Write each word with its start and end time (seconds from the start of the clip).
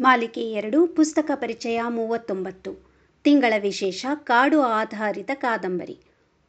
ಮಾಲಿಕೆ 0.00 0.40
ಎರಡು, 0.40 0.86
ಪುಸ್ತಕ 0.86 1.30
ಪರಿಚಯ 1.34 1.80
ಮೂವತ್ತೊಂಬತ್ತು. 1.88 2.90
ತಿಂಗಳ 3.24 3.52
ವಿಶೇಷ, 3.60 4.06
ಕಾಡು 4.14 4.60
ಆಧಾರಿತ 4.60 5.30
ಕಾದಂಬರಿ. 5.34 5.98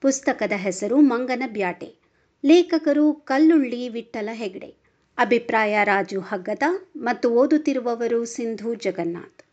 ಪುಸ್ತಕದ 0.02 0.52
ಹೆಸರು 0.55 1.02
ಮಂಗನ 1.02 1.43
ಬ್ಯಾಟೆ. 1.47 1.95
ಲೇಖಕರು 2.45 3.13
ಕಲ್ಲುಳ್ಳಿ 3.13 3.89
ವಿಠ್ಠಲ 3.89 4.29
ಹೆಗ್ಡೆ. 4.34 4.75
ಅಭಿಪ್ರಾಯ 5.17 5.79
ರಾಜು 5.84 6.20
ಹಗ್ಗದ 6.20 6.63
ಮತ್ತು 6.95 7.29
ಓದುತ್ತಿರುವವರು 7.29 8.25
ಸಿಂಧು 8.25 8.75
ಜಗನ್ನಾಥ್. 8.75 9.43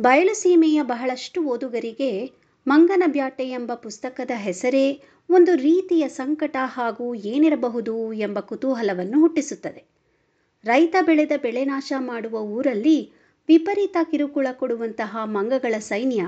ಬಯಲುಸೀಮೆಯ 0.00 0.82
ಬಹಳಷ್ಟು 0.82 1.44
ಓದುಗರಿಗೆ 1.44 2.30
ಮಂಗನ 2.66 3.02
ಬ್ಯಾಟೆ 3.06 3.48
ಎಂಬ 3.48 3.74
ಪುಸ್ತಕದ 3.74 4.30
ಹೆಸರೇ 4.34 5.02
ಒಂದು 5.30 5.54
ರೀತಿಯ 5.54 6.08
ಸಂಕಟ 6.08 6.56
ಹಾಗೂ 6.60 7.14
ಏನಿರಬಹುದು 7.14 8.12
ಎಂಬ 8.12 8.40
ಕುತೂಹಲವನ್ನು 8.40 9.20
ಹುಟ್ಟಿಸುತ್ತದೆ. 9.20 9.95
ರೈತ 10.66 10.96
ಬೆಳೆದ 11.02 11.32
ಬೆಳೆ 11.42 11.64
ನಾಶ 11.64 11.92
ಮಾಡುವ 11.98 12.40
ಊರಲ್ಲಿ 12.40 13.12
ವಿಪರೀತ 13.48 13.96
ಕಿರುಕುಳ 14.10 14.46
ಕೊಡುವಂತಹ 14.52 15.16
ಮಂಗಗಳ 15.24 15.74
ಸೈನ್ಯ 15.78 16.22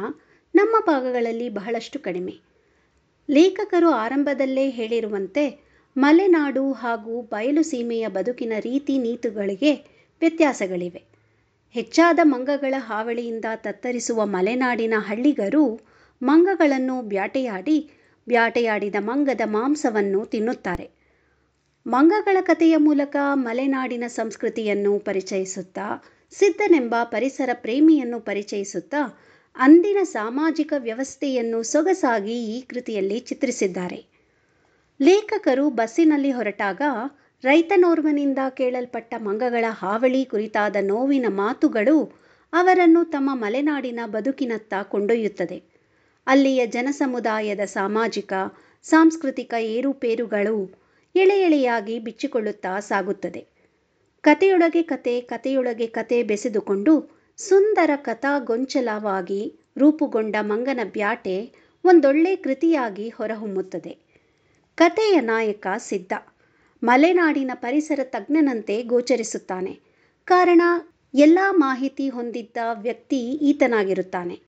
ನಮ್ಮ 0.55 0.77
ಭಾಗಗಳಲ್ಲಿ 0.87 1.49
ಬಹಳಷ್ಟು 1.49 1.99
ಕಡಿಮೆ. 1.99 2.35
ಲೇಖಕರು 3.29 3.91
ಆರಂಭದಲ್ಲೇ 3.91 4.71
ಹೇಳಿರುವಂತೆ 4.71 5.45
ಮಲೆನಾಡು 5.97 6.73
ಹಾಗೂ 6.73 7.23
ಬಯಲು 7.23 7.63
ಸೀಮೆಯ 7.63 8.09
ಬದುಕಿನ 8.09 8.53
ರೀತಿ 8.59 8.99
ನೀತಿಗಳಿಗೆ 8.99 9.73
ವ್ಯತ್ಯಾಸಗಳಿವೆ. 10.21 11.03
ಹೆಚ್ಚಾದ 11.75 12.19
ಮಂಗಗಳ 12.23 12.75
ಹಾವಳಿಯಿಂದ 12.79 13.45
ತತ್ತರಿಸುವ 13.57 14.27
ಮಲೆನಾಡಿನ 14.27 14.95
ಹಳ್ಳಿಗರು 14.99 15.65
ಮಂಗಗಳನ್ನು 16.23 17.03
ಬ್ಯಾಟೆಯಾಡಿ 17.03 17.79
ಬ್ಯಾಟೆಯಾಡಿದ 18.29 18.95
ಮಂಗದ 19.01 19.41
ಮಾಂಸವನ್ನು 19.47 20.25
ತಿನ್ನುತ್ತಾರೆ. 20.25 20.98
ಮಂಗಗಳ 21.89 22.37
ಕಥೆಯ 22.41 22.77
ಮೂಲಕ 22.77 23.17
ಮಲೆನಾಡಿನ 23.35 24.05
ಸಂಸ್ಕೃತಿಯನ್ನು 24.07 24.99
ಪರಿಚಯಿಸುತ್ತಾ, 24.99 26.05
ಸಿದ್ಧನೆಂಬ 26.33 26.95
ಪರಿಸರ 27.03 27.51
ಪ್ರೇಮಿಯನ್ನು 27.53 28.21
ಪರಿಚಯಿಸುತ್ತಾ, 28.21 29.19
ಅಂದಿನ 29.57 29.99
ಸಾಮಾಜಿಕ 30.03 30.73
ವ್ಯವಸ್ಥೆಯನ್ನು 30.79 31.63
ಸೊಗಸಾಗಿ 31.63 32.57
ಈ 32.57 32.61
ಕೃತಿಯಲ್ಲಿ 32.61 33.21
ಚಿತ್ರಿಸಿದ್ದಾರೆ. 33.21 34.01
ಲೇಖಕರು 35.01 35.71
ಬಸ್ಸಿನಲ್ಲಿ 35.71 36.31
ಹೊರಟಾಗ, 36.31 36.83
ರೈತನೋರ್ವನಿಂದ 37.45 38.39
ಕೇಳಲ್ಪಟ್ಟ 38.49 39.15
ಮಂಗಗಳ 39.19 39.65
ಹಾವಳಿ 39.71 40.25
ಕುರಿತಾದ 40.25 40.77
ನೋವಿನ 40.81 41.27
ಮಾತುಗಳು 41.29 42.13
ಅವರನ್ನು 42.53 43.05
ತಮ್ಮ 43.05 43.31
ಮಲೆನಾಡಿನ 43.35 44.01
ಬದುಕಿನತ್ತ 44.07 44.75
ಕೊಂಡೊಯ್ಯುತ್ತದೆ. 44.83 45.63
ಅಲ್ಲಿಯ 46.27 46.67
ಜನಸಮುದಾಯದ 46.67 47.61
ಸಾಮಾಜಿಕ, 47.61 48.33
ಸಾಂಸ್ಕೃತಿಕ 48.85 49.55
ಏರುಪೇರುಗಳು 49.59 50.88
ಎಳೆ 51.15 51.41
ಎಳೆಯಾಗಿ 51.41 51.99
ಬಿಚ್ಚಿಕೊಳ್ಳುತ್ತಾ 51.99 52.81
ಸಾಗುತ್ತದೆ. 52.81 53.47
ಕತೆಯೊಳಗೆ 54.21 54.83
ಕತೆ 54.83 55.21
ಕತೆಯೊಳಗೆ 55.21 55.87
ಕತೆ 55.87 56.23
ಬೆಸೆದುಕೊಂಡು 56.23 57.19
ಸುಂದರ 57.37 57.91
ಕಥಾಗೊಂಚಲವಾಗಿ 57.97 59.59
ರೂಪುಗೊಂಡ 59.79 60.37
ಮಂಗನ 60.41 60.81
ಬ್ಯಾಟೆ 60.85 61.53
ಒಂದೊಳ್ಳೆ 61.85 62.37
ಕೃತಿಯಾಗಿ 62.37 63.09
ಹೊರಹೊಮ್ಮುತ್ತದೆ. 63.09 63.99
ಕತೆಯ 64.75 65.21
ನಾಯಕ 65.21 65.67
ಸಿದ್ಧ. 65.79 66.13
ಮಲೆನಾಡಿನ 66.83 67.51
ಪರಿಸರ 67.55 68.01
ತಜ್ಞನಂತೆ 68.03 68.83
ಗೋಚರಿಸುತ್ತಾನೆ. 68.83 69.81
ಕಾರಣ, 70.25 70.63
ಎಲ್ಲ 71.15 71.39
ಮಾಹಿತಿ 71.51 72.09
ಹೊಂದಿದ್ದ 72.09 72.57
ವ್ಯಕ್ತಿ 72.75 73.21
ಈತನಾಗಿರುತ್ತಾನೆ. 73.21 74.48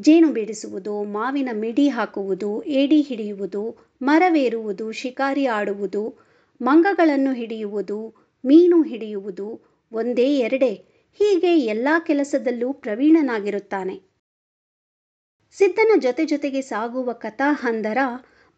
ಜೇನು 0.00 0.32
ಬಿಡಿಸುವುದು, 0.32 1.04
ಮಾವಿನ 1.04 1.48
ಮಿಡಿ 1.52 1.88
ಹಾಕುವುದು, 1.88 2.62
ಏಡಿ 2.62 3.02
ಹಿಡಿಯುವುದು, 3.02 3.76
ಮರವೇರುವುದು, 4.02 4.92
ಶಿಕಾರಿ 4.92 5.46
ಆಡುವುದು, 5.46 6.14
ಮಂಗಗಳನ್ನು 6.62 7.32
ಹಿಡಿಯುವುದು, 7.32 8.14
ಮೀನು 8.44 8.82
ಹಿಡಿಯುವುದು 8.82 9.60
ಒಂದೇ 9.92 10.38
ಎರಡೇ. 10.38 10.74
ಹೀಗೆ 11.12 11.58
ಎಲ್ಲ 11.58 11.88
ಕೆಲಸದಲ್ಲೂ 12.06 12.72
ಪ್ರವೀಣನಾಗಿರುತ್ತಾನೆ. 12.72 14.02
ಸಿದ್ಧನ 15.52 15.90
ಜೊತೆ 15.98 16.24
ಜೊತೆಗೆ 16.24 16.60
ಸಾಗುವ 16.60 17.12
ಕಥಾಹಂದರ 17.12 17.98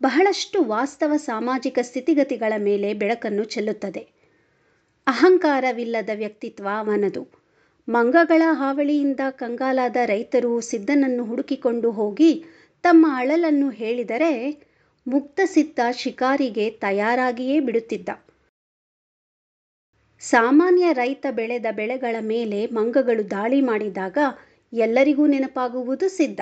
ಬಹಳಷ್ಟು 0.02 0.64
ವಾಸ್ತವ 0.64 1.16
ಸಾಮಾಜಿಕ 1.16 1.78
ಸ್ಥಿತಿಗತಿಗಳ 1.82 2.52
ಮೇಲೆ 2.58 2.94
ಬೆಳಕನ್ನು 2.94 3.44
ಚೆಲ್ಲುತ್ತದೆ. 3.44 4.00
ಅಹಂಕಾರವಿಲ್ಲದ 5.06 6.10
ವ್ಯಕ್ತಿತ್ವ 6.14 6.68
ಅವನದು. 6.78 7.43
ಮಂಗಗಳ 7.88 8.42
ಹಾವಳಿಯಿಂದ 8.52 9.20
ಕಂಗಾಲಾದ 9.30 9.96
ರೈತರು 10.04 10.60
ಸಿದ್ಧನನ್ನು 10.60 11.24
ಹುಡುಕಿಕೊಂಡು 11.24 11.90
ಹೋಗಿ 11.90 12.44
ತಮ್ಮ 12.82 13.06
ಅಳಲನ್ನು 13.16 13.70
ಹೇಳಿದರೆ 13.70 14.30
ಮುಕ್ತ 15.06 15.40
ಸಿದ್ಧ 15.44 15.80
ಶಿಕಾರಿಗೆ 15.92 16.70
ತಯಾರಾಗಿಯೇ 16.70 17.60
ಬಿಡುತ್ತಿದ್ದ. 17.60 18.08
ಸಾಮಾನ್ಯ 20.22 20.92
ರೈತ 20.92 21.26
ಬೆಳೆದ 21.30 21.66
ಬೆಳೆಗಳ 21.70 22.16
ಮೇಲೆ 22.20 22.66
ಮಂಗಗಳು 22.66 23.30
ದಾಳಿ 23.30 23.60
ಮಾಡಿದಾಗ 23.60 24.18
ಎಲ್ಲರಿಗೂ 24.72 25.26
ನೆನಪಾಗುವುದು 25.26 26.08
ಸಿದ್ಧ. 26.08 26.40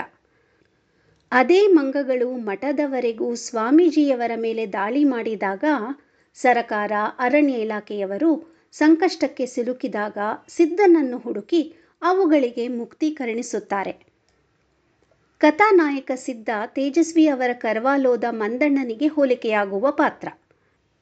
ಅದೇ 1.33 1.67
ಮಂಗಗಳು 1.67 2.31
ಮಠದವರೆಗೂ 2.39 3.35
ಸ್ವಾಮೀಜಿಯವರ 3.35 4.31
ಮೇಲೆ 4.37 4.67
ದಾಳಿ 4.73 5.05
ಮಾಡಿದಾಗ 5.05 5.65
ಸರಕಾರ, 6.35 6.93
ಅರಣ್ಯ 7.19 7.53
ಇಲಾಖೆಯವರು 7.53 8.31
ಸಂಕಷ್ಟಕ್ಕೆ 8.72 9.47
ಸಿಲುಕಿದಾಗ 9.47 10.19
ಸಿದ್ಧನನ್ನು 10.49 11.19
ಹುಡುಕಿ 11.19 11.72
ಅವುಗಳಿಗೆ 12.03 12.69
ಮುಕ್ತಿ 12.69 13.10
ಕರುಣಿಸುತ್ತಾರೆ 13.10 13.93
ಕಥಾನಾಯಕ 15.41 16.10
ಸಿದ್ಧ 16.15 16.49
ತೇಜಸ್ವಿ 16.66 17.27
ಅವರ 17.27 17.53
ಕರ್ವಾಲೋದ 17.53 18.25
ಮಂದಣ್ಣನಿಗೆ 18.31 19.06
ಹೋಲಿಕೆಯಾಗುವ 19.06 19.91
ಪಾತ್ರ. 19.91 20.28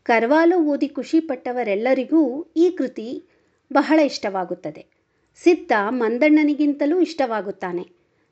ಕರ್ವಾಲೋ 0.03 0.59
ಓದಿ 0.63 0.89
ಖುಷಿಪಟ್ಟವರೆಲ್ಲರಿಗೂ 0.89 2.47
ಈ 2.57 2.71
ಕೃತಿ 2.71 3.25
ಬಹಳ 3.73 4.01
ಇಷ್ಟವಾಗುತ್ತದೆ. 4.01 4.87
ಸಿದ್ಧ 5.43 5.73
ಮಂದಣ್ಣನಿಗಿಂತಲೂ 5.89 7.01
ಇಷ್ಟವಾಗುತ್ತಾನೆ. 7.01 7.85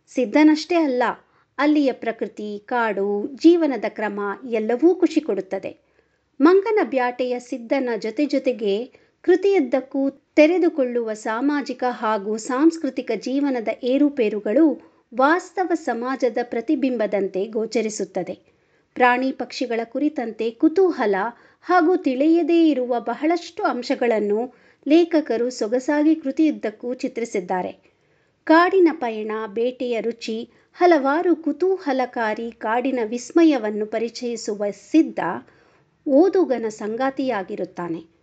ಸಿದ್ಧನಷ್ಟೇ 0.06 0.74
ಅಲ್ಲ, 0.74 1.02
ಅಲ್ಲಿಯ 1.58 1.92
ಪ್ರಕೃತಿ, 1.92 2.62
ಕಾಡು, 2.66 3.26
ಜೀವನದ 3.26 3.84
ಕ್ರಮ 3.88 4.20
ಎಲ್ಲವೂ 4.50 4.94
ಖುಷಿ 4.94 5.20
ಕೊಡುತ್ತದೆ. 5.20 5.78
ಮಂಗನ 6.40 6.78
ಬ್ಯಾಟೆಯ 6.84 7.40
ಸಿದ್ಧನ 7.40 7.88
ಜೊತೆ 7.98 8.26
ಜೊತೆಗೆ 8.26 8.74
ಕೃತಿಯುದ್ದಕ್ಕೂ 9.24 10.10
ತೆರೆದುಕೊಳ್ಳುವ 10.10 11.12
ಸಾಮಾಜಿಕ 11.12 11.84
ಹಾಗೂ 11.90 12.36
ಸಾಂಸ್ಕೃತಿಕ 12.36 13.10
ಜೀವನದ 13.16 13.68
ಏರುಪೇರುಗಳು 13.82 14.80
ವಾಸ್ತವ 15.14 15.72
ಸಮಾಜದ 15.74 16.38
ಪ್ರತಿಬಿಂಬದಂತೆ 16.42 17.46
ಗೋಚರಿಸುತ್ತದೆ. 17.46 18.34
ಪ್ರಾಣಿ 18.94 19.32
ಪಕ್ಷಿಗಳ 19.32 19.80
ಕುರಿತಂತೆ 19.84 20.50
ಕುತೂಹಲ 20.50 21.14
ಹಾಗೂ 21.62 21.96
ತಿಳಿಯದೇ 21.96 22.68
ಇರುವ 22.68 23.00
ಬಹಳಷ್ಟು 23.00 23.62
ಅಂಶಗಳನ್ನು 23.62 24.40
ಲೇಖಕರು 24.86 25.50
ಸೊಗಸಾಗಿ 25.50 26.14
ಕೃತಿಯುದ್ದಕ್ಕೂ 26.14 26.94
ಚಿತ್ರಿಸಿದ್ದಾರೆ. 26.94 27.72
ಕಾಡಿನ 28.46 28.88
ಪಯಣ, 28.92 29.32
ಬೇಟೆಯ 29.48 30.00
ರುಚಿ, 30.00 30.52
ಹಲವಾರು 30.74 31.36
ಕುತೂಹಲಕಾರಿ 31.36 32.50
ಕಾಡಿನ 32.50 32.98
ವಿಸ್ಮಯವನ್ನು 33.04 33.86
ಪರಿಚಯಿಸುವ 33.86 34.64
ಸಿದ್ಧ 34.70 35.20
ಓದುಗನ 36.06 36.68
ಸಂಗಾತಿಯಾಗಿರುತ್ತಾನೆ. 36.68 38.17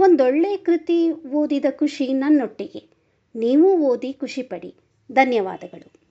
ಒಂದೊಳ್ಳೆ 0.00 0.56
ಕೃತಿ 0.56 1.12
ಓದಿದ 1.12 1.64
ಖುಷಿ 1.70 2.12
ನನ್ನೊಟ್ಟಿಗೆ. 2.12 2.98
ನೀವೂ 3.34 3.78
ಓದಿ 3.78 4.12
ಖುಷಿಪಡಿ 4.12 4.74
ಧನ್ಯವಾದಗಳು. 5.12 6.07